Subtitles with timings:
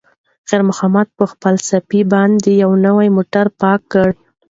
[0.47, 4.09] خیر محمد په خپلې صافې باندې یو نوی موټر پاک کړ.